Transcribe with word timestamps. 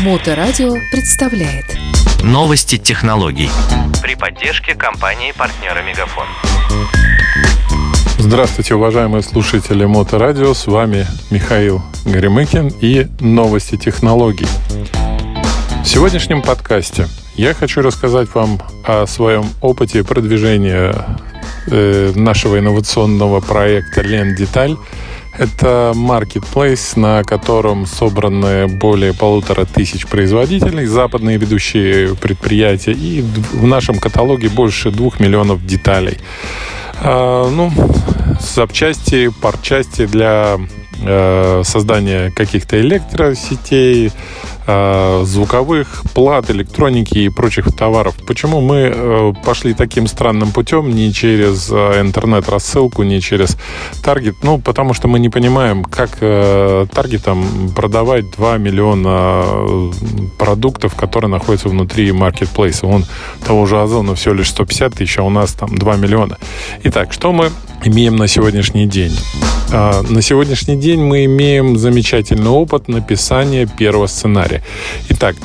Моторадио 0.00 0.74
представляет 0.90 1.64
Новости 2.22 2.76
технологий 2.78 3.50
при 4.02 4.14
поддержке 4.14 4.74
компании-партнера 4.74 5.82
Мегафон. 5.82 6.26
Здравствуйте, 8.18 8.74
уважаемые 8.74 9.22
слушатели 9.22 9.84
Моторадио. 9.84 10.54
С 10.54 10.66
вами 10.66 11.06
Михаил 11.30 11.82
Горемыкин 12.04 12.72
и 12.80 13.06
новости 13.20 13.76
технологий. 13.76 14.48
В 15.82 15.86
сегодняшнем 15.86 16.42
подкасте 16.42 17.06
я 17.34 17.54
хочу 17.54 17.82
рассказать 17.82 18.34
вам 18.34 18.60
о 18.84 19.06
своем 19.06 19.46
опыте 19.60 20.04
продвижения 20.04 20.94
нашего 21.70 22.58
инновационного 22.58 23.40
проекта 23.40 24.02
«Лен 24.02 24.34
Деталь», 24.34 24.76
это 25.38 25.92
marketplace, 25.94 26.98
на 26.98 27.22
котором 27.22 27.86
собраны 27.86 28.66
более 28.66 29.14
полутора 29.14 29.64
тысяч 29.66 30.06
производителей, 30.06 30.84
западные 30.86 31.38
ведущие 31.38 32.16
предприятия, 32.16 32.92
и 32.92 33.22
в 33.22 33.66
нашем 33.66 33.98
каталоге 33.98 34.48
больше 34.48 34.90
двух 34.90 35.20
миллионов 35.20 35.64
деталей. 35.64 36.18
А, 37.00 37.48
ну, 37.48 37.70
запчасти, 38.40 39.28
парчасти 39.28 40.06
для 40.06 40.58
э, 41.02 41.62
создания 41.64 42.32
каких-то 42.32 42.80
электросетей, 42.80 44.10
Э, 44.70 45.22
звуковых 45.24 46.02
плат, 46.12 46.50
электроники 46.50 47.16
и 47.16 47.30
прочих 47.30 47.74
товаров. 47.74 48.14
Почему 48.26 48.60
мы 48.60 48.92
э, 48.94 49.32
пошли 49.42 49.72
таким 49.72 50.06
странным 50.06 50.52
путем, 50.52 50.90
не 50.90 51.10
через 51.10 51.70
э, 51.70 52.02
интернет-рассылку, 52.02 53.02
не 53.02 53.22
через 53.22 53.56
таргет? 54.02 54.34
Ну, 54.42 54.58
потому 54.58 54.92
что 54.92 55.08
мы 55.08 55.20
не 55.20 55.30
понимаем, 55.30 55.84
как 55.84 56.18
таргетом 56.18 57.70
продавать 57.74 58.30
2 58.32 58.58
миллиона 58.58 59.42
продуктов, 60.38 60.94
которые 60.94 61.30
находятся 61.30 61.70
внутри 61.70 62.12
маркетплейса. 62.12 62.86
Он 62.86 63.06
того 63.46 63.64
же 63.64 63.80
Озона 63.80 64.14
всего 64.16 64.34
лишь 64.34 64.50
150 64.50 64.94
тысяч, 64.94 65.18
а 65.18 65.22
у 65.22 65.30
нас 65.30 65.52
там 65.52 65.78
2 65.78 65.96
миллиона. 65.96 66.36
Итак, 66.84 67.14
что 67.14 67.32
мы 67.32 67.50
имеем 67.84 68.16
на 68.16 68.28
сегодняшний 68.28 68.86
день? 68.86 69.16
На 69.70 70.22
сегодняшний 70.22 70.76
день 70.76 71.00
мы 71.00 71.26
имеем 71.26 71.78
замечательный 71.78 72.48
опыт 72.48 72.88
написания 72.88 73.66
первого 73.66 74.06
сценария. 74.06 74.57
Итак, 75.10 75.36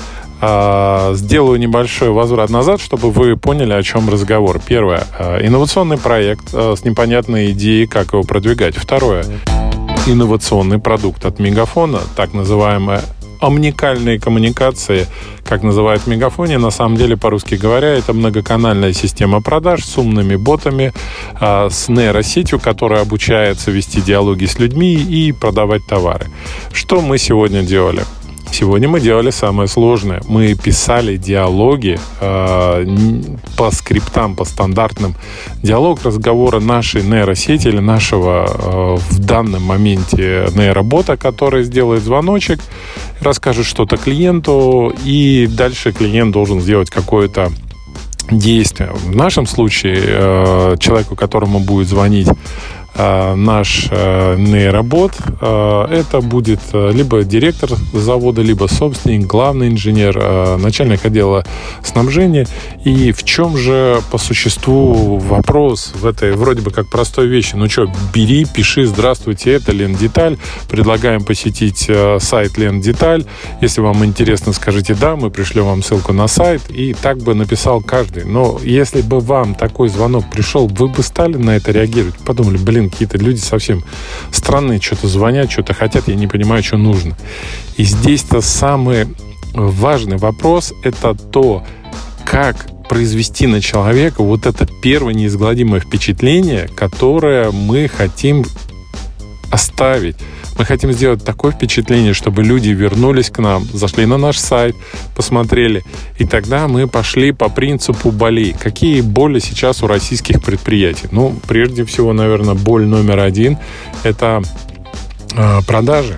а, 0.46 1.14
сделаю 1.16 1.58
небольшой 1.58 2.10
возврат 2.10 2.50
назад, 2.50 2.82
чтобы 2.82 3.12
вы 3.12 3.38
поняли, 3.38 3.72
о 3.72 3.82
чем 3.82 4.10
разговор. 4.10 4.60
Первое. 4.60 5.08
А, 5.18 5.40
инновационный 5.40 5.98
проект 5.98 6.50
а, 6.52 6.76
с 6.76 6.84
непонятной 6.84 7.52
идеей, 7.52 7.88
как 7.88 8.12
его 8.12 8.24
продвигать. 8.24 8.76
Второе. 8.76 9.24
Инновационный 10.06 10.80
продукт 10.80 11.24
от 11.24 11.40
Мегафона, 11.40 12.02
так 12.18 12.34
называемая 12.34 13.04
омникальные 13.40 14.20
коммуникации, 14.20 15.08
как 15.46 15.64
называют 15.64 16.08
Мегафоне, 16.08 16.58
на 16.58 16.72
самом 16.72 16.98
деле, 16.98 17.16
по-русски 17.16 17.56
говоря, 17.56 17.90
это 17.90 18.12
многоканальная 18.12 18.92
система 18.92 19.42
продаж 19.42 19.86
с 19.86 19.98
умными 19.98 20.38
ботами, 20.38 20.94
с 21.42 21.90
нейросетью, 21.90 22.60
которая 22.60 23.02
обучается 23.02 23.70
вести 23.70 24.02
диалоги 24.02 24.46
с 24.46 24.60
людьми 24.60 24.94
и 24.94 25.34
продавать 25.34 25.86
товары. 25.86 26.28
Что 26.72 27.02
мы 27.02 27.18
сегодня 27.18 27.64
делали? 27.64 28.04
Сегодня 28.54 28.88
мы 28.88 29.00
делали 29.00 29.32
самое 29.32 29.68
сложное. 29.68 30.22
Мы 30.28 30.54
писали 30.54 31.18
диалоги 31.18 32.00
э, 32.22 32.86
по 33.58 33.72
скриптам, 33.72 34.36
по 34.36 34.46
стандартным. 34.46 35.16
Диалог 35.64 36.04
разговора 36.04 36.60
нашей 36.60 37.02
нейросети 37.02 37.70
или 37.70 37.80
нашего 37.80 38.46
э, 38.46 38.96
в 39.10 39.20
данном 39.26 39.64
моменте 39.64 40.50
нейробота, 40.54 41.18
который 41.18 41.64
сделает 41.64 42.04
звоночек, 42.04 42.60
расскажет 43.22 43.66
что-то 43.66 43.98
клиенту, 43.98 44.94
и 45.04 45.50
дальше 45.50 45.92
клиент 45.92 46.32
должен 46.34 46.62
сделать 46.62 46.92
какое-то 46.92 47.52
действие. 48.30 48.92
В 48.94 49.16
нашем 49.16 49.48
случае 49.48 50.00
э, 50.06 50.76
человеку, 50.80 51.16
которому 51.16 51.60
будет 51.60 51.88
звонить 51.88 52.30
наш 52.96 53.88
э, 53.90 54.36
нейробот, 54.38 55.14
э, 55.42 55.86
это 55.92 56.22
будет 56.22 56.60
либо 56.74 57.24
директор 57.24 57.72
завода, 57.94 58.42
либо 58.42 58.68
собственник, 58.68 59.28
главный 59.28 59.70
инженер, 59.70 60.58
начальник 60.58 61.06
отдела 61.06 61.46
снабжения. 61.84 62.48
И 62.86 63.12
в 63.12 63.24
чем 63.24 63.58
же 63.58 64.02
по 64.12 64.18
существу 64.18 65.18
вопрос 65.18 65.94
в 65.96 66.06
этой 66.06 66.34
вроде 66.34 66.62
бы 66.62 66.72
как 66.72 66.90
простой 66.90 67.28
вещи? 67.28 67.56
Ну 67.56 67.70
что, 67.70 67.92
бери, 68.14 68.46
пиши, 68.46 68.86
здравствуйте, 68.86 69.54
это 69.54 69.72
Лен 69.72 69.96
Деталь, 69.96 70.38
предлагаем 70.70 71.24
посетить 71.24 71.90
сайт 72.20 72.58
Лен 72.58 72.82
Деталь. 72.82 73.26
Если 73.62 73.82
вам 73.82 74.04
интересно, 74.06 74.54
скажите 74.54 74.96
да, 74.96 75.16
мы 75.16 75.30
пришлем 75.30 75.66
вам 75.66 75.84
ссылку 75.84 76.14
на 76.14 76.28
сайт. 76.28 76.62
И 76.70 76.94
так 76.94 77.18
бы 77.18 77.34
написал 77.34 77.82
каждый. 77.82 78.26
Но 78.26 78.60
если 78.64 79.02
бы 79.02 79.20
вам 79.20 79.56
такой 79.56 79.90
звонок 79.90 80.26
пришел, 80.32 80.68
вы 80.68 80.88
бы 80.88 81.04
стали 81.04 81.38
на 81.38 81.56
это 81.56 81.72
реагировать? 81.72 82.16
Подумали, 82.26 82.58
блин, 82.58 82.83
блин, 82.84 82.90
какие-то 82.90 83.18
люди 83.18 83.40
совсем 83.40 83.84
странные, 84.32 84.82
что-то 84.82 85.08
звонят, 85.08 85.52
что-то 85.52 85.74
хотят, 85.74 86.08
я 86.08 86.16
не 86.16 86.28
понимаю, 86.28 86.64
что 86.64 86.78
нужно. 86.78 87.18
И 87.78 87.84
здесь-то 87.84 88.42
самый 88.42 89.08
важный 89.54 90.18
вопрос– 90.18 90.74
это 90.84 91.14
то, 91.16 91.64
как 92.26 92.68
произвести 92.90 93.48
на 93.48 93.62
человека 93.62 94.24
вот 94.24 94.46
это 94.46 94.68
первое 94.82 95.14
неизгладимое 95.14 95.80
впечатление, 95.80 96.68
которое 96.76 97.52
мы 97.52 97.88
хотим 97.88 98.46
оставить. 99.54 100.16
Мы 100.58 100.66
хотим 100.66 100.92
сделать 100.94 101.24
такое 101.24 101.52
впечатление, 101.52 102.14
чтобы 102.14 102.44
люди 102.44 102.70
вернулись 102.70 103.30
к 103.30 103.38
нам, 103.40 103.64
зашли 103.72 104.06
на 104.06 104.18
наш 104.18 104.38
сайт, 104.40 104.76
посмотрели. 105.16 105.84
И 106.18 106.26
тогда 106.26 106.68
мы 106.68 106.88
пошли 106.88 107.32
по 107.32 107.50
принципу 107.50 108.12
болей. 108.12 108.56
Какие 108.60 109.02
боли 109.02 109.40
сейчас 109.40 109.84
у 109.84 109.88
российских 109.88 110.44
предприятий? 110.44 111.08
Ну, 111.12 111.36
прежде 111.48 111.86
всего, 111.86 112.14
наверное, 112.14 112.56
боль 112.56 112.86
номер 112.86 113.20
один– 113.20 113.58
это 114.04 114.42
э, 115.36 115.60
продажи. 115.68 116.18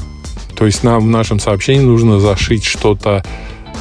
То 0.55 0.65
есть 0.65 0.83
нам 0.83 1.01
в 1.01 1.07
нашем 1.07 1.39
сообщении 1.39 1.83
нужно 1.83 2.19
зашить 2.19 2.63
что-то 2.63 3.25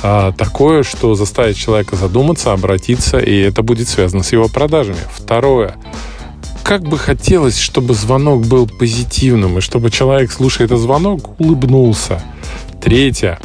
а, 0.03 0.33
такое, 0.33 0.83
что 0.83 1.15
заставит 1.15 1.57
человека 1.57 1.95
задуматься, 1.95 2.53
обратиться, 2.53 3.19
и 3.19 3.39
это 3.39 3.63
будет 3.63 3.89
связано 3.89 4.25
с 4.25 4.33
его 4.33 4.49
продажами. 4.49 4.99
Второе 5.13 5.77
как 6.65 6.83
бы 6.83 6.99
хотелось, 6.99 7.59
чтобы 7.59 7.95
звонок 7.95 8.47
был 8.47 8.67
позитивным, 8.67 9.59
и 9.59 9.61
чтобы 9.61 9.91
человек, 9.91 10.33
слушая 10.33 10.67
этот 10.67 10.81
звонок, 10.81 11.39
улыбнулся. 11.39 12.23
Третье. 12.83 13.39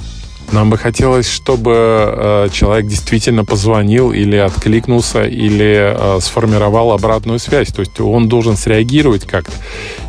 Нам 0.52 0.72
бы 0.72 0.78
хотелось, 0.78 1.30
чтобы 1.30 1.74
э, 1.76 2.48
человек 2.52 2.88
действительно 2.88 3.46
позвонил 3.46 4.12
или 4.12 4.38
откликнулся, 4.38 5.24
или 5.26 5.94
э, 5.96 6.20
сформировал 6.22 6.92
обратную 6.92 7.38
связь. 7.38 7.68
То 7.68 7.82
есть 7.82 8.00
он 8.00 8.30
должен 8.30 8.58
среагировать 8.58 9.26
как-то. 9.28 9.54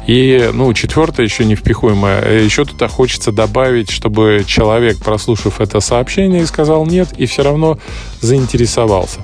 И, 0.07 0.49
ну, 0.55 0.73
четвертое, 0.73 1.25
еще 1.25 1.45
не 1.45 1.57
впихуемое. 1.57 2.23
Э, 2.23 2.43
еще 2.43 2.65
туда 2.65 2.89
хочется 2.89 3.33
добавить, 3.33 3.91
чтобы 3.91 4.45
человек, 4.47 4.99
прослушав 4.99 5.61
это 5.61 5.81
сообщение, 5.81 6.47
сказал 6.47 6.87
нет, 6.87 7.09
и 7.19 7.27
все 7.27 7.43
равно 7.43 7.79
заинтересовался. 8.23 9.19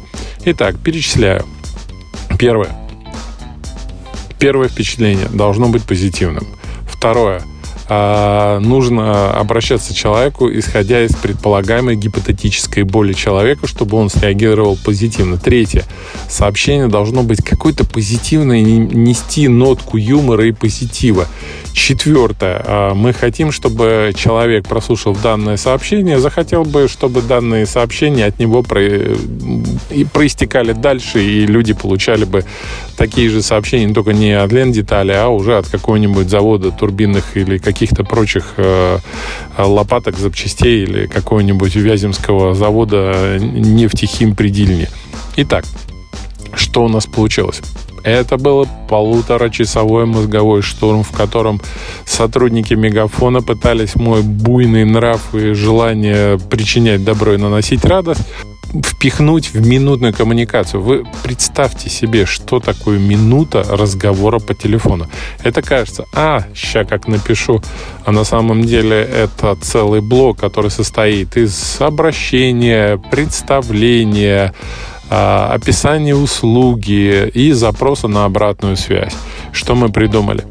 Итак, 0.45 0.77
перечисляю. 0.83 1.47
Первое 2.39 2.86
Первое 4.39 4.69
впечатление 4.69 5.29
должно 5.29 5.69
быть 5.69 5.85
позитивным. 5.85 6.47
Второе. 6.87 7.43
А, 7.89 8.59
нужно 8.59 9.31
обращаться 9.31 9.93
к 9.93 9.97
человеку, 9.97 10.51
исходя 10.51 11.05
из 11.05 11.15
предполагаемой 11.15 11.95
гипотетической 11.95 12.83
боли 12.83 13.13
человека, 13.13 13.67
чтобы 13.67 13.97
он 13.97 14.11
среагировал 14.11 14.77
позитивно. 14.85 15.39
Третье. 15.39 15.85
Сообщение 16.29 16.89
должно 16.89 17.23
быть 17.23 17.45
какое-то 17.45 17.85
позитивное, 17.85 18.61
нести 18.61 19.47
нотку 19.49 19.97
юмора 19.97 20.47
и 20.47 20.53
позитива. 20.53 21.27
Четвертое. 21.73 22.63
А, 22.67 22.95
мы 22.95 23.13
хотим, 23.13 23.53
чтобы 23.53 24.13
человек, 24.17 24.67
прослушав 24.67 25.23
данное 25.23 25.57
сообщение, 25.57 26.19
захотел 26.19 26.65
бы, 26.65 26.89
чтобы 26.89 27.23
данные 27.23 27.67
сообщения 27.67 28.25
от 28.25 28.41
него 28.41 28.63
про... 28.63 28.81
проистекали 30.13 30.73
дальше, 30.73 31.23
и 31.23 31.47
люди 31.47 31.73
получали 31.73 32.25
бы 32.25 32.45
такие 32.97 33.29
же 33.29 33.43
сообщения, 33.43 33.93
только 33.93 34.13
не 34.13 34.33
от 34.33 34.51
Лен 34.51 34.73
Детали, 34.73 35.13
а 35.13 35.29
уже 35.29 35.57
от 35.59 35.69
какого-нибудь 35.69 36.29
завода 36.29 36.71
турбинных 36.71 37.37
или 37.37 37.59
каких-то 37.77 38.05
прочих 38.05 38.55
э, 38.57 38.99
лопаток, 39.59 40.17
запчастей 40.17 40.85
или 40.85 41.07
какого-нибудь 41.07 41.75
Вяземского 41.77 42.55
завода 42.55 43.37
нефтехим 43.39 44.35
предельни. 44.35 44.89
Итак, 45.37 45.67
что 46.55 46.85
у 46.85 46.89
нас 46.89 47.05
получилось? 47.05 47.61
Это 48.03 48.39
был 48.39 48.67
полуторачасовой 48.89 50.07
мозговой 50.07 50.63
штурм, 50.63 51.03
в 51.03 51.11
котором 51.11 51.61
сотрудники 52.07 52.73
Мегафона 52.73 53.43
пытались 53.43 53.95
мой 53.95 54.23
буйный 54.23 54.87
нрав 54.87 55.35
и 55.35 55.53
желание 55.53 56.39
причинять 56.39 57.05
добро 57.05 57.35
и 57.35 57.37
наносить 57.37 57.85
радость 57.85 58.23
впихнуть 58.85 59.53
в 59.53 59.67
минутную 59.67 60.13
коммуникацию. 60.13 60.83
Вы 60.83 61.05
представьте 61.23 61.89
себе, 61.89 62.27
что 62.27 62.61
такое 62.61 62.99
минута 62.99 63.65
разговора 63.69 64.39
по 64.39 64.55
телефону. 64.55 65.07
Это 65.43 65.63
кажется, 65.63 66.05
а, 66.13 66.45
сейчас 66.55 66.87
как 66.89 67.09
напишу, 67.09 67.63
а 68.05 68.13
на 68.13 68.25
самом 68.25 68.63
деле 68.65 69.03
это 69.03 69.57
целый 69.57 70.01
блок, 70.01 70.39
который 70.39 70.71
состоит 70.71 71.37
из 71.37 71.81
обращения, 71.81 72.99
представления, 73.11 74.55
а, 75.09 75.53
описания 75.53 76.15
услуги 76.15 77.29
и 77.33 77.53
запроса 77.53 78.09
на 78.09 78.25
обратную 78.25 78.77
связь. 78.77 79.15
Что 79.53 79.75
мы 79.75 79.89
придумали? 79.89 80.45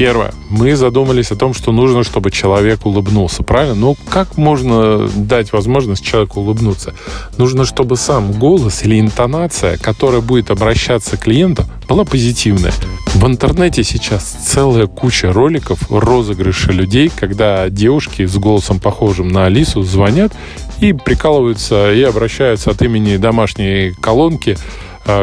Первое. 0.00 0.32
Мы 0.48 0.76
задумались 0.76 1.30
о 1.30 1.36
том, 1.36 1.52
что 1.52 1.72
нужно, 1.72 2.04
чтобы 2.04 2.30
человек 2.30 2.86
улыбнулся. 2.86 3.42
Правильно? 3.42 3.74
Ну, 3.74 3.96
как 4.08 4.38
можно 4.38 5.06
дать 5.14 5.52
возможность 5.52 6.02
человеку 6.02 6.40
улыбнуться? 6.40 6.94
Нужно, 7.36 7.66
чтобы 7.66 7.98
сам 7.98 8.32
голос 8.32 8.82
или 8.82 8.98
интонация, 8.98 9.76
которая 9.76 10.22
будет 10.22 10.50
обращаться 10.50 11.18
к 11.18 11.24
клиенту, 11.24 11.64
была 11.86 12.06
позитивная. 12.06 12.72
В 13.12 13.26
интернете 13.26 13.84
сейчас 13.84 14.24
целая 14.24 14.86
куча 14.86 15.34
роликов 15.34 15.78
розыгрыша 15.90 16.72
людей, 16.72 17.12
когда 17.14 17.68
девушки 17.68 18.24
с 18.24 18.34
голосом 18.36 18.80
похожим 18.80 19.28
на 19.28 19.44
Алису 19.44 19.82
звонят 19.82 20.32
и 20.80 20.94
прикалываются 20.94 21.92
и 21.92 22.02
обращаются 22.04 22.70
от 22.70 22.80
имени 22.80 23.18
домашней 23.18 23.92
колонки 24.00 24.56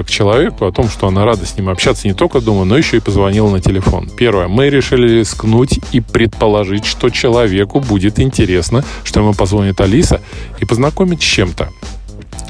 к 0.05 0.09
человеку 0.09 0.65
о 0.65 0.71
том, 0.71 0.89
что 0.89 1.07
она 1.07 1.25
рада 1.25 1.45
с 1.45 1.57
ним 1.57 1.69
общаться 1.69 2.07
не 2.07 2.13
только 2.13 2.41
дома, 2.41 2.65
но 2.65 2.77
еще 2.77 2.97
и 2.97 2.99
позвонила 2.99 3.49
на 3.49 3.61
телефон. 3.61 4.09
Первое. 4.17 4.47
Мы 4.47 4.69
решили 4.69 5.19
рискнуть 5.19 5.79
и 5.91 6.01
предположить, 6.01 6.85
что 6.85 7.09
человеку 7.09 7.79
будет 7.79 8.19
интересно, 8.19 8.83
что 9.03 9.21
ему 9.21 9.33
позвонит 9.33 9.79
Алиса 9.81 10.21
и 10.59 10.65
познакомить 10.65 11.21
с 11.21 11.25
чем-то. 11.25 11.69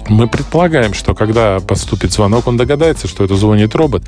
Мы 0.09 0.27
предполагаем, 0.27 0.93
что 0.93 1.13
когда 1.13 1.59
поступит 1.59 2.11
звонок, 2.11 2.47
он 2.47 2.55
догадается, 2.55 3.07
что 3.07 3.25
это 3.25 3.35
звонит 3.35 3.75
робот. 3.75 4.03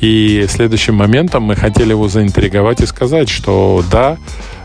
И 0.00 0.46
следующим 0.48 0.94
моментом 0.94 1.42
мы 1.42 1.56
хотели 1.56 1.90
его 1.90 2.08
заинтриговать 2.08 2.80
и 2.80 2.86
сказать, 2.86 3.28
что 3.28 3.84
да, 3.90 4.16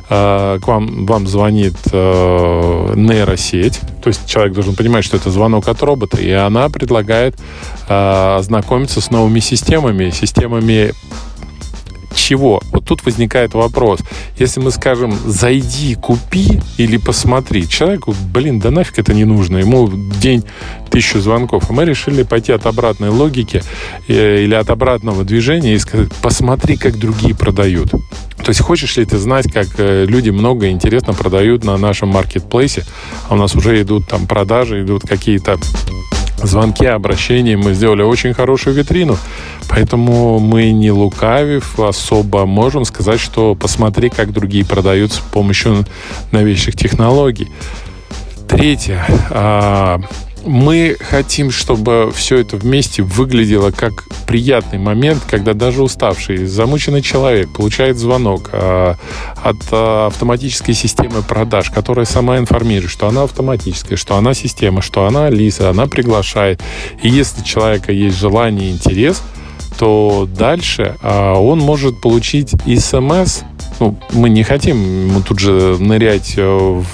к 0.09 0.67
вам, 0.67 1.05
вам 1.05 1.27
звонит 1.27 1.75
э, 1.91 2.93
нейросеть, 2.95 3.79
то 4.01 4.07
есть 4.07 4.25
человек 4.25 4.53
должен 4.53 4.75
понимать, 4.75 5.03
что 5.03 5.17
это 5.17 5.29
звонок 5.31 5.67
от 5.67 5.81
робота, 5.81 6.17
и 6.17 6.31
она 6.31 6.69
предлагает 6.69 7.35
э, 7.89 8.35
ознакомиться 8.37 9.01
с 9.01 9.11
новыми 9.11 9.39
системами, 9.39 10.09
системами 10.09 10.93
чего? 12.17 12.61
Вот 12.71 12.85
тут 12.85 13.05
возникает 13.05 13.53
вопрос. 13.53 13.99
Если 14.37 14.59
мы 14.59 14.71
скажем 14.71 15.17
«зайди, 15.25 15.95
купи» 15.95 16.59
или 16.77 16.97
«посмотри», 16.97 17.67
человеку, 17.67 18.13
блин, 18.33 18.59
да 18.59 18.71
нафиг 18.71 18.99
это 18.99 19.13
не 19.13 19.25
нужно. 19.25 19.57
Ему 19.57 19.89
день 20.19 20.43
тысячу 20.89 21.19
звонков. 21.19 21.69
А 21.69 21.73
мы 21.73 21.85
решили 21.85 22.23
пойти 22.23 22.51
от 22.51 22.65
обратной 22.65 23.09
логики 23.09 23.61
э, 24.07 24.43
или 24.43 24.55
от 24.55 24.69
обратного 24.69 25.23
движения 25.23 25.75
и 25.75 25.79
сказать 25.79 26.09
«посмотри, 26.21 26.77
как 26.77 26.97
другие 26.97 27.35
продают». 27.35 27.91
То 27.91 28.49
есть 28.49 28.61
хочешь 28.61 28.97
ли 28.97 29.05
ты 29.05 29.17
знать, 29.17 29.51
как 29.51 29.67
э, 29.77 30.05
люди 30.05 30.29
много 30.29 30.69
интересно 30.69 31.13
продают 31.13 31.63
на 31.63 31.77
нашем 31.77 32.09
маркетплейсе, 32.09 32.85
а 33.29 33.33
у 33.33 33.37
нас 33.37 33.55
уже 33.55 33.81
идут 33.81 34.07
там 34.07 34.27
продажи, 34.27 34.83
идут 34.83 35.03
какие-то 35.03 35.57
звонки, 36.43 36.85
обращения. 36.85 37.57
Мы 37.57 37.73
сделали 37.73 38.01
очень 38.01 38.33
хорошую 38.33 38.75
витрину. 38.75 39.17
Поэтому 39.69 40.39
мы 40.39 40.71
не 40.71 40.91
лукавив 40.91 41.79
особо 41.79 42.45
можем 42.45 42.85
сказать, 42.85 43.19
что 43.19 43.55
посмотри, 43.55 44.09
как 44.09 44.31
другие 44.31 44.65
продают 44.65 45.11
с 45.11 45.19
помощью 45.19 45.85
новейших 46.31 46.75
технологий. 46.75 47.47
Третье. 48.47 49.05
А, 50.47 50.49
мы 50.49 50.97
хотим, 50.99 51.51
чтобы 51.51 52.11
все 52.15 52.37
это 52.37 52.57
вместе 52.57 53.03
выглядело 53.03 53.71
как 53.71 54.05
приятный 54.25 54.79
момент, 54.79 55.23
когда 55.29 55.53
даже 55.53 55.83
уставший, 55.83 56.45
замученный 56.45 57.01
человек 57.01 57.53
получает 57.53 57.97
звонок 57.97 58.49
э, 58.51 58.95
от 59.43 59.57
э, 59.71 60.05
автоматической 60.07 60.73
системы 60.73 61.21
продаж, 61.21 61.69
которая 61.69 62.05
сама 62.05 62.37
информирует, 62.37 62.91
что 62.91 63.07
она 63.07 63.23
автоматическая, 63.23 63.97
что 63.97 64.15
она 64.15 64.33
система, 64.33 64.81
что 64.81 65.05
она 65.05 65.29
Лиса, 65.29 65.69
она 65.69 65.87
приглашает. 65.87 66.61
И 67.01 67.09
если 67.09 67.41
у 67.41 67.43
человека 67.43 67.91
есть 67.91 68.17
желание 68.17 68.69
и 68.69 68.73
интерес, 68.73 69.21
то 69.77 70.27
дальше 70.27 70.95
э, 71.01 71.33
он 71.33 71.59
может 71.59 72.01
получить 72.01 72.51
смс 72.79 73.41
ну, 73.79 73.95
мы 74.11 74.29
не 74.29 74.43
хотим 74.43 75.23
тут 75.27 75.39
же 75.39 75.77
нырять 75.79 76.33
э, 76.37 76.43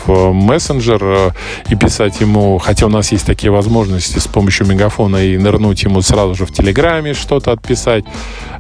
в 0.06 0.34
мессенджер 0.34 1.00
э, 1.02 1.32
и 1.70 1.76
писать 1.76 2.20
ему, 2.22 2.58
хотя 2.58 2.86
у 2.86 2.90
нас 2.90 3.12
есть 3.12 3.26
такие 3.26 3.52
возможности 3.52 4.20
с 4.20 4.28
помощью 4.28 4.68
мегафона 4.68 5.18
и 5.18 5.38
нырнуть 5.38 5.84
ему 5.84 6.02
сразу 6.02 6.36
же 6.36 6.46
в 6.46 6.54
Телеграме 6.54 7.14
что-то 7.14 7.52
отписать. 7.52 8.06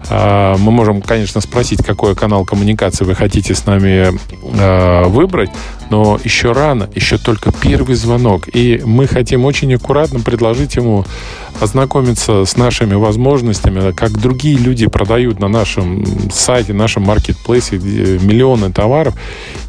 А, 0.09 0.57
мы 0.57 0.71
можем, 0.71 1.01
конечно, 1.01 1.41
спросить, 1.41 1.83
какой 1.83 2.15
канал 2.15 2.45
коммуникации 2.45 3.05
вы 3.05 3.15
хотите 3.15 3.55
с 3.55 3.65
нами 3.65 4.11
э, 4.59 5.03
выбрать, 5.07 5.50
но 5.89 6.19
еще 6.23 6.51
рано, 6.51 6.89
еще 6.95 7.17
только 7.17 7.51
первый 7.51 7.95
звонок. 7.95 8.47
И 8.53 8.81
мы 8.83 9.07
хотим 9.07 9.45
очень 9.45 9.73
аккуратно 9.75 10.19
предложить 10.19 10.75
ему 10.75 11.05
ознакомиться 11.59 12.45
с 12.45 12.57
нашими 12.57 12.95
возможностями, 12.95 13.91
как 13.91 14.11
другие 14.11 14.57
люди 14.57 14.88
продают 14.88 15.39
на 15.39 15.47
нашем 15.47 16.03
сайте, 16.31 16.73
нашем 16.73 17.03
маркетплейсе 17.03 17.77
миллионы 17.77 18.71
товаров. 18.71 19.13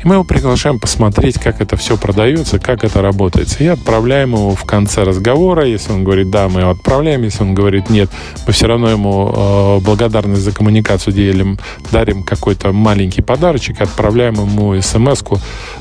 И 0.02 0.08
мы 0.08 0.14
его 0.14 0.24
приглашаем 0.24 0.78
посмотреть, 0.78 1.38
как 1.38 1.60
это 1.60 1.76
все 1.76 1.96
продается, 1.96 2.58
как 2.58 2.84
это 2.84 3.02
работает. 3.02 3.60
И 3.60 3.66
отправляем 3.66 4.32
его 4.32 4.54
в 4.54 4.64
конце 4.64 5.04
разговора. 5.04 5.66
Если 5.66 5.92
он 5.92 6.04
говорит 6.04 6.30
«да», 6.30 6.48
мы 6.48 6.60
его 6.60 6.70
отправляем. 6.70 7.22
Если 7.22 7.42
он 7.42 7.54
говорит 7.54 7.90
«нет», 7.90 8.10
мы 8.46 8.52
все 8.52 8.66
равно 8.66 8.90
ему 8.90 9.32
э, 9.34 9.80
благодарность 10.24 10.42
за 10.42 10.52
коммуникацию 10.52 11.14
делим, 11.14 11.58
дарим 11.92 12.22
какой-то 12.22 12.72
маленький 12.72 13.22
подарочек, 13.22 13.80
отправляем 13.80 14.34
ему 14.34 14.80
смс 14.80 15.22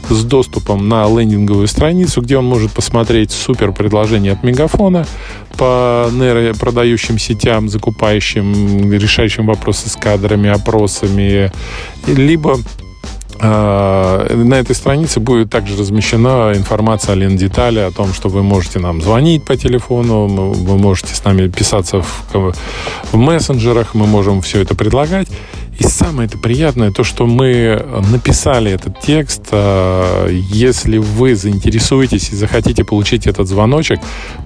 с 0.09 0.23
доступом 0.23 0.87
на 0.87 1.05
лендинговую 1.07 1.67
страницу, 1.67 2.21
где 2.21 2.37
он 2.37 2.45
может 2.45 2.71
посмотреть 2.71 3.31
супер 3.31 3.71
предложение 3.71 4.33
от 4.33 4.43
Мегафона 4.43 5.05
по 5.57 6.09
нейропродающим 6.11 7.19
сетям, 7.19 7.69
закупающим, 7.69 8.91
решающим 8.91 9.47
вопросы 9.47 9.89
с 9.89 9.95
кадрами, 9.95 10.49
опросами, 10.49 11.51
либо 12.07 12.57
на 13.43 14.53
этой 14.53 14.75
странице 14.75 15.19
будет 15.19 15.49
также 15.49 15.77
размещена 15.77 16.53
информация 16.55 17.13
о 17.13 17.15
лен-детали, 17.15 17.79
о 17.79 17.91
том, 17.91 18.13
что 18.13 18.29
вы 18.29 18.41
можете 18.43 18.79
нам 18.79 19.01
звонить 19.01 19.43
по 19.43 19.57
телефону, 19.57 20.27
вы 20.27 20.77
можете 20.77 21.13
с 21.13 21.23
нами 21.23 21.47
писаться 21.47 22.01
в, 22.01 22.53
в 23.11 23.17
мессенджерах, 23.17 23.93
мы 23.93 24.07
можем 24.07 24.41
все 24.41 24.61
это 24.61 24.75
предлагать. 24.75 25.27
И 25.79 25.83
самое 25.83 26.27
это 26.27 26.37
приятное, 26.37 26.91
то, 26.91 27.03
что 27.03 27.25
мы 27.25 27.83
написали 28.11 28.71
этот 28.71 28.99
текст. 28.99 29.47
А, 29.51 30.27
если 30.29 30.98
вы 30.98 31.36
заинтересуетесь 31.36 32.29
и 32.29 32.36
захотите 32.36 32.83
получить 32.83 33.25
этот 33.25 33.48
звоночек, 33.48 34.00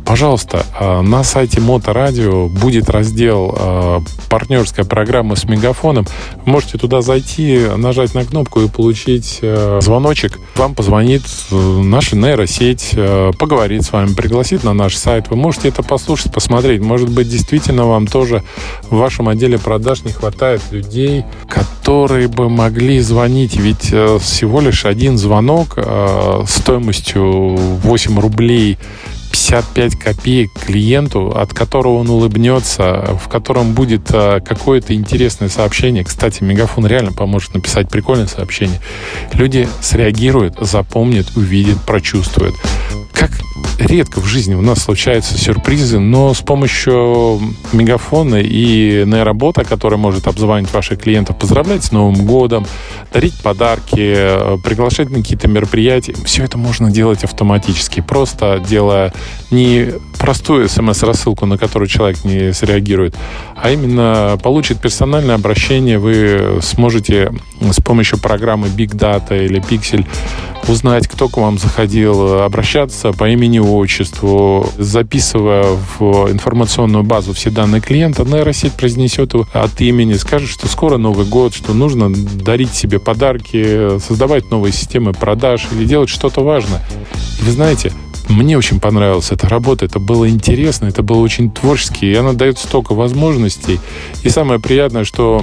пожалуйста, 0.05 0.65
а, 0.79 1.01
на 1.01 1.23
сайте 1.23 1.59
Моторадио 1.59 2.47
будет 2.47 2.89
раздел 2.89 3.53
а, 3.57 4.01
партнерская 4.29 4.85
программа 4.85 5.35
с 5.35 5.43
мегафоном. 5.43 6.05
Можете 6.45 6.77
туда 6.77 7.01
зайти, 7.01 7.67
нажать 7.75 8.13
на 8.13 8.23
кнопку 8.23 8.61
и 8.61 8.69
получить 8.69 9.41
звоночек. 9.81 10.39
Вам 10.55 10.75
позвонит 10.75 11.23
наша 11.51 12.15
нейросеть, 12.15 12.91
поговорит 13.37 13.83
с 13.83 13.91
вами, 13.91 14.13
пригласит 14.13 14.63
на 14.63 14.73
наш 14.73 14.95
сайт. 14.95 15.29
Вы 15.29 15.35
можете 15.35 15.69
это 15.69 15.83
послушать, 15.83 16.33
посмотреть. 16.33 16.81
Может 16.81 17.09
быть, 17.09 17.29
действительно 17.29 17.85
вам 17.85 18.07
тоже 18.07 18.43
в 18.89 18.95
вашем 18.95 19.27
отделе 19.29 19.57
продаж 19.57 20.03
не 20.03 20.11
хватает 20.11 20.61
людей, 20.71 21.16
людей, 21.17 21.25
которые 21.47 22.27
бы 22.27 22.49
могли 22.49 22.99
звонить. 22.99 23.55
Ведь 23.57 23.89
э, 23.91 24.17
всего 24.19 24.61
лишь 24.61 24.85
один 24.85 25.17
звонок 25.17 25.73
э, 25.77 26.43
стоимостью 26.47 27.55
8 27.55 28.19
рублей 28.19 28.77
55 29.31 29.95
копеек 29.99 30.51
клиенту, 30.65 31.31
от 31.35 31.53
которого 31.53 31.99
он 31.99 32.09
улыбнется, 32.09 33.17
в 33.23 33.27
котором 33.27 33.73
будет 33.73 34.09
э, 34.11 34.41
какое-то 34.41 34.93
интересное 34.93 35.49
сообщение. 35.49 36.03
Кстати, 36.03 36.43
Мегафон 36.43 36.85
реально 36.87 37.13
поможет 37.13 37.53
написать 37.53 37.89
прикольное 37.89 38.27
сообщение. 38.27 38.79
Люди 39.33 39.67
среагируют, 39.81 40.57
запомнят, 40.59 41.27
увидят, 41.35 41.77
прочувствуют. 41.85 42.55
Редко 43.87 44.19
в 44.19 44.25
жизни 44.25 44.53
у 44.53 44.61
нас 44.61 44.79
случаются 44.79 45.37
сюрпризы, 45.37 45.97
но 45.97 46.33
с 46.33 46.41
помощью 46.41 47.39
мегафона 47.71 48.35
и 48.35 49.05
нейробота, 49.05 49.63
который 49.63 49.97
может 49.97 50.27
обзванивать 50.27 50.73
ваших 50.73 50.99
клиентов, 50.99 51.37
поздравлять 51.37 51.85
с 51.85 51.93
Новым 51.93 52.25
годом, 52.25 52.65
дарить 53.13 53.41
подарки, 53.41 54.59
приглашать 54.61 55.09
на 55.09 55.19
какие-то 55.19 55.47
мероприятия, 55.47 56.13
все 56.25 56.43
это 56.43 56.57
можно 56.57 56.91
делать 56.91 57.23
автоматически, 57.23 58.01
просто 58.01 58.61
делая 58.67 59.13
не 59.51 59.93
простую 60.19 60.67
смс-рассылку, 60.67 61.45
на 61.45 61.57
которую 61.57 61.87
человек 61.87 62.25
не 62.25 62.51
среагирует, 62.51 63.15
а 63.55 63.71
именно 63.71 64.37
получит 64.43 64.81
персональное 64.81 65.35
обращение, 65.35 65.97
вы 65.97 66.59
сможете 66.61 67.31
с 67.61 67.81
помощью 67.81 68.19
программы 68.19 68.67
Big 68.67 68.89
Data 68.89 69.41
или 69.41 69.61
Pixel 69.61 70.05
узнать, 70.67 71.07
кто 71.07 71.27
к 71.27 71.37
вам 71.37 71.57
заходил, 71.57 72.41
обращаться 72.43 73.11
по 73.11 73.29
имени, 73.29 73.59
отчеству, 73.59 74.69
записывая 74.77 75.65
в 75.99 76.31
информационную 76.31 77.03
базу 77.03 77.33
все 77.33 77.49
данные 77.49 77.81
клиента, 77.81 78.23
нейросеть 78.23 78.73
произнесет 78.73 79.33
от 79.35 79.81
имени, 79.81 80.13
скажет, 80.13 80.49
что 80.49 80.67
скоро 80.67 80.97
Новый 80.97 81.25
год, 81.25 81.53
что 81.53 81.73
нужно 81.73 82.09
дарить 82.09 82.73
себе 82.73 82.99
подарки, 82.99 83.99
создавать 83.99 84.51
новые 84.51 84.73
системы 84.73 85.13
продаж 85.13 85.67
или 85.71 85.85
делать 85.85 86.09
что-то 86.09 86.43
важное. 86.43 86.83
Вы 87.41 87.51
знаете, 87.51 87.91
мне 88.29 88.57
очень 88.57 88.79
понравилась 88.79 89.31
эта 89.31 89.47
работа, 89.47 89.85
это 89.85 89.99
было 89.99 90.29
интересно, 90.29 90.87
это 90.87 91.01
было 91.01 91.19
очень 91.19 91.49
творчески, 91.49 92.05
и 92.05 92.15
она 92.15 92.33
дает 92.33 92.57
столько 92.57 92.93
возможностей. 92.93 93.79
И 94.23 94.29
самое 94.29 94.59
приятное, 94.59 95.05
что 95.05 95.41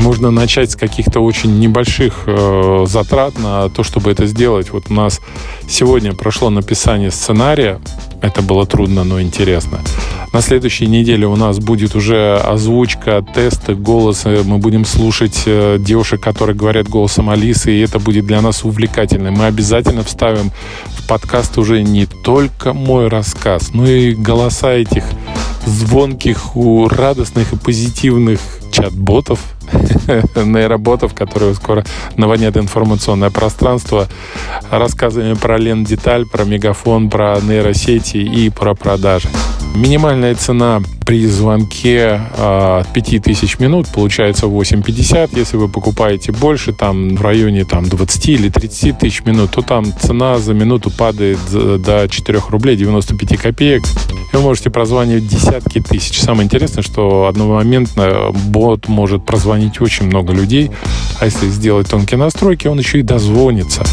можно 0.00 0.30
начать 0.30 0.70
с 0.70 0.76
каких-то 0.76 1.20
очень 1.20 1.58
небольших 1.58 2.24
э, 2.26 2.86
затрат 2.88 3.38
на 3.38 3.68
то, 3.68 3.82
чтобы 3.82 4.10
это 4.10 4.26
сделать. 4.26 4.72
Вот 4.72 4.84
у 4.90 4.94
нас 4.94 5.20
сегодня 5.68 6.12
прошло 6.12 6.50
написание 6.50 7.10
сценария. 7.10 7.80
Это 8.22 8.42
было 8.42 8.66
трудно, 8.66 9.04
но 9.04 9.20
интересно. 9.20 9.78
На 10.32 10.42
следующей 10.42 10.86
неделе 10.86 11.26
у 11.26 11.36
нас 11.36 11.58
будет 11.58 11.94
уже 11.96 12.36
озвучка, 12.36 13.24
тесты 13.34 13.74
голоса. 13.74 14.42
Мы 14.44 14.58
будем 14.58 14.84
слушать 14.84 15.42
э, 15.46 15.78
девушек, 15.80 16.20
которые 16.20 16.56
говорят 16.56 16.88
голосом 16.88 17.30
Алисы, 17.30 17.72
и 17.72 17.80
это 17.80 17.98
будет 17.98 18.26
для 18.26 18.40
нас 18.40 18.64
увлекательно. 18.64 19.30
Мы 19.30 19.46
обязательно 19.46 20.02
вставим 20.04 20.50
в 20.86 21.06
подкаст 21.08 21.58
уже 21.58 21.82
не 21.82 22.06
только 22.06 22.72
мой 22.72 23.08
рассказ, 23.08 23.70
но 23.74 23.86
и 23.86 24.14
голоса 24.14 24.72
этих 24.72 25.04
звонких, 25.66 26.52
радостных 26.90 27.52
и 27.52 27.56
позитивных 27.56 28.40
чат-ботов, 28.70 29.40
нейроботов, 30.36 31.14
которые 31.14 31.54
скоро 31.54 31.84
наводнят 32.16 32.56
информационное 32.56 33.30
пространство 33.30 34.08
рассказами 34.70 35.34
про 35.34 35.58
Лен 35.58 35.84
Деталь, 35.84 36.26
про 36.26 36.44
Мегафон, 36.44 37.10
про 37.10 37.38
нейросети 37.40 38.18
и 38.18 38.50
про 38.50 38.74
продажи. 38.74 39.28
Минимальная 39.74 40.34
цена 40.34 40.82
при 41.06 41.26
звонке 41.26 42.20
э, 42.36 42.82
5000 42.92 43.58
минут 43.60 43.88
получается 43.88 44.46
8,50. 44.46 45.30
Если 45.38 45.56
вы 45.56 45.68
покупаете 45.68 46.32
больше, 46.32 46.72
там 46.72 47.16
в 47.16 47.22
районе 47.22 47.64
там, 47.64 47.88
20 47.88 48.28
или 48.28 48.48
30 48.48 48.98
тысяч 48.98 49.24
минут, 49.24 49.52
то 49.52 49.62
там 49.62 49.86
цена 50.00 50.38
за 50.38 50.54
минуту 50.54 50.90
падает 50.90 51.38
до 51.50 52.08
4 52.08 52.40
рублей 52.48 52.76
95 52.76 53.38
копеек. 53.40 53.82
Вы 54.32 54.40
можете 54.40 54.70
прозванивать 54.70 55.26
десятки 55.26 55.80
тысяч. 55.80 56.20
Самое 56.20 56.44
интересное, 56.44 56.82
что 56.82 57.26
одномоментно 57.26 58.30
бот 58.32 58.88
может 58.88 59.24
прозвонить 59.24 59.80
очень 59.80 60.06
много 60.06 60.32
людей, 60.32 60.70
а 61.20 61.24
если 61.24 61.48
сделать 61.48 61.88
тонкие 61.88 62.18
настройки, 62.18 62.66
он 62.66 62.78
еще 62.78 63.00
и 63.00 63.02
дозвонится 63.02 63.84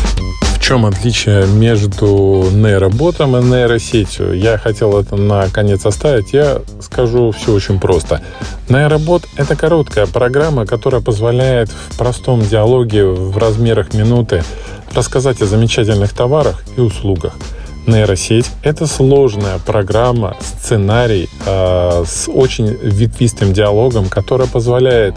чем 0.68 0.86
отличие 0.86 1.48
между 1.48 2.50
нейроботом 2.52 3.38
и 3.38 3.42
нейросетью? 3.42 4.38
Я 4.38 4.58
хотел 4.58 5.00
это 5.00 5.16
наконец 5.16 5.86
оставить. 5.86 6.34
Я 6.34 6.62
скажу 6.82 7.32
все 7.32 7.54
очень 7.54 7.80
просто. 7.80 8.22
Нейробот— 8.68 9.24
это 9.38 9.56
короткая 9.56 10.08
программа, 10.08 10.66
которая 10.66 11.00
позволяет 11.00 11.70
в 11.70 11.98
простом 11.98 12.42
диалоге 12.42 13.06
в 13.06 13.38
размерах 13.38 13.94
минуты 13.94 14.44
рассказать 14.94 15.42
о 15.42 15.46
замечательных 15.46 16.12
товарах 16.12 16.62
и 16.76 16.82
услугах. 16.82 17.32
Нейросеть— 17.86 18.48
это 18.62 18.88
сложная 18.88 19.60
программа, 19.60 20.36
сценарий 20.42 21.30
э, 21.46 22.04
с 22.06 22.30
очень 22.30 22.68
ветвистым 22.68 23.54
диалогом, 23.54 24.10
которая 24.10 24.50
позволяет 24.50 25.16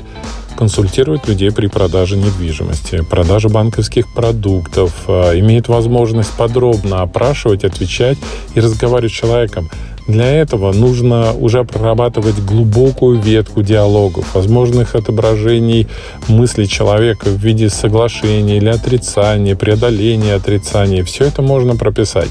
консультирует 0.61 1.27
людей 1.27 1.51
при 1.51 1.69
продаже 1.69 2.19
недвижимости, 2.19 3.03
продаже 3.03 3.49
банковских 3.49 4.13
продуктов, 4.13 4.93
а, 5.09 5.33
имеет 5.39 5.69
возможность 5.69 6.33
подробно 6.37 7.01
опрашивать, 7.01 7.65
отвечать 7.65 8.19
и 8.55 8.61
разговаривать 8.61 9.11
с 9.11 9.15
человеком. 9.15 9.71
Для 10.11 10.31
этого 10.33 10.73
нужно 10.73 11.33
уже 11.33 11.63
прорабатывать 11.65 12.39
глубокую 12.41 13.21
ветку 13.21 13.63
диалогов, 13.63 14.35
возможных 14.35 14.97
отображений 14.97 15.87
мыслей 16.27 16.67
человека 16.67 17.27
в 17.29 17.37
виде 17.37 17.71
соглашения 17.71 18.57
или 18.57 18.69
отрицания, 18.69 19.55
преодоления 19.55 20.35
отрицания. 20.35 21.05
Все 21.05 21.27
это 21.27 21.43
можно 21.43 21.77
прописать. 21.77 22.29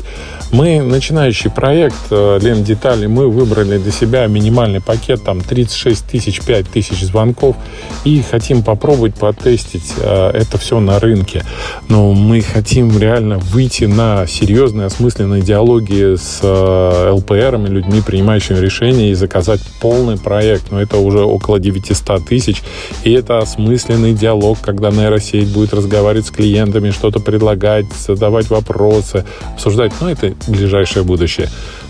Мы, 0.51 0.81
начинающий 0.81 1.51
проект 1.51 1.95
э, 2.09 2.39
Лен 2.41 2.63
Детали, 2.63 3.05
мы 3.05 3.29
выбрали 3.29 3.77
для 3.77 3.91
себя 3.91 4.25
минимальный 4.25 4.81
пакет, 4.81 5.23
там 5.23 5.41
36 5.41 6.05
тысяч, 6.05 6.41
5 6.41 6.67
тысяч 6.67 7.05
звонков 7.05 7.55
и 8.03 8.23
хотим 8.23 8.63
попробовать 8.63 9.13
потестить 9.13 9.93
э, 9.97 10.31
это 10.33 10.57
все 10.57 10.79
на 10.79 10.99
рынке. 10.99 11.45
Но 11.87 12.13
мы 12.13 12.41
хотим 12.41 12.97
реально 12.97 13.37
выйти 13.37 13.83
на 13.83 14.25
серьезные, 14.25 14.87
осмысленные 14.87 15.43
диалоги 15.43 16.15
с 16.15 16.39
э, 16.41 17.11
ЛПРами, 17.11 17.68
людьми, 17.69 18.01
принимающими 18.05 18.57
решения 18.57 19.11
и 19.11 19.13
заказать 19.13 19.61
полный 19.81 20.17
проект. 20.17 20.71
Но 20.71 20.81
это 20.81 20.97
уже 20.97 21.19
около 21.19 21.59
900 21.59 22.25
тысяч. 22.27 22.61
И 23.03 23.11
это 23.11 23.39
осмысленный 23.39 24.13
диалог, 24.13 24.59
когда 24.61 24.91
нейросеть 24.91 25.47
будет 25.49 25.73
разговаривать 25.73 26.27
с 26.27 26.31
клиентами, 26.31 26.91
что-то 26.91 27.19
предлагать, 27.19 27.85
задавать 27.93 28.49
вопросы, 28.49 29.25
обсуждать. 29.53 29.93
Но 30.01 30.09
это 30.09 30.33
ближайшее 30.47 31.03
будущее. 31.03 31.49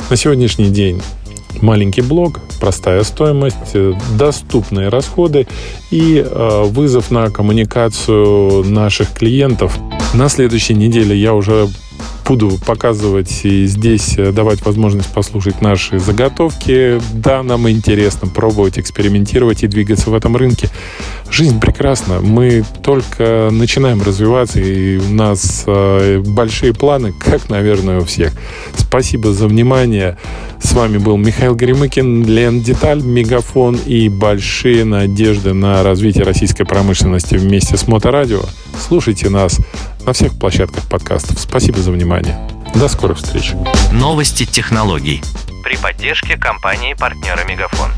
На 0.09 0.15
сегодняшний 0.15 0.69
день 0.69 1.01
маленький 1.61 2.01
блок, 2.01 2.39
простая 2.59 3.03
стоимость, 3.03 3.73
э, 3.73 3.93
доступные 4.17 4.89
расходы 4.89 5.47
и 5.91 6.23
э, 6.25 6.63
вызов 6.65 7.11
на 7.11 7.29
коммуникацию 7.29 8.63
наших 8.65 9.13
клиентов. 9.13 9.77
На 10.13 10.29
следующей 10.29 10.75
неделе 10.75 11.15
я 11.15 11.33
уже 11.33 11.67
буду 12.29 12.59
показывать 12.63 13.43
и 13.43 13.65
здесь 13.65 14.13
э, 14.15 14.31
давать 14.31 14.63
возможность 14.63 15.11
послушать 15.11 15.61
наши 15.63 15.97
заготовки. 15.97 17.01
Да, 17.11 17.41
нам 17.41 17.67
интересно 17.67 18.27
пробовать, 18.27 18.77
экспериментировать 18.77 19.63
и 19.63 19.67
двигаться 19.67 20.11
в 20.11 20.13
этом 20.13 20.37
рынке. 20.37 20.69
Жизнь 21.31 21.59
прекрасна. 21.59 22.19
Мы 22.21 22.63
только 22.83 23.49
начинаем 23.51 24.03
развиваться, 24.03 24.59
и 24.59 24.97
у 24.97 25.11
нас 25.11 25.63
э, 25.65 26.19
большие 26.19 26.71
планы, 26.71 27.13
как, 27.13 27.49
наверное, 27.49 28.01
у 28.01 28.05
всех. 28.05 28.31
Спасибо 28.77 29.33
за 29.33 29.47
внимание. 29.47 30.15
С 30.61 30.73
вами 30.73 30.99
был 30.99 31.17
Михаил 31.17 31.55
Гремыкин, 31.55 32.27
Лен 32.27 32.61
Деталь, 32.61 33.01
Мегафон 33.01 33.75
и 33.87 34.07
большие 34.07 34.85
надежды 34.85 35.53
на 35.53 35.81
развитие 35.81 36.25
российской 36.25 36.65
промышленности 36.65 37.35
вместе 37.35 37.75
с 37.75 37.87
Моторадио. 37.87 38.41
Слушайте 38.87 39.29
нас 39.29 39.57
на 40.09 40.13
всех 40.13 40.39
площадках 40.39 40.85
подкастов. 40.89 41.39
Спасибо 41.39 41.81
за 41.81 41.91
внимание. 41.91 42.35
До 42.73 42.87
скорых 42.87 43.19
встреч. 43.19 43.51
Новости 43.91 44.43
технологий 44.43 45.21
при 45.63 45.77
поддержке 45.77 46.35
компании 46.35 46.95
партнера 46.95 47.43
Мегафон. 47.47 47.91